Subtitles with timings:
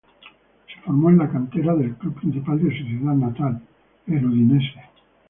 [0.67, 3.61] Se formó en la cantera del club principal de su ciudad natal,
[4.07, 4.83] el Udinese.